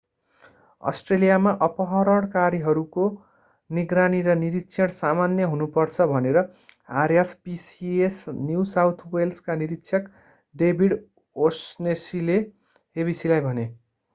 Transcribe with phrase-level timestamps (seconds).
[0.83, 3.03] अस्ट्रेलियामा अपहरणकारीहरूको
[3.69, 6.41] निगरानी र निरिक्षण सामान्य हुनु पर्छ भनेर
[7.03, 10.11] rspca न्यु साउथ वेल्सका निरिक्षक
[10.55, 10.97] डेभिड
[11.35, 12.41] ओ'शनेसीले
[12.95, 13.71] abcलाई भने।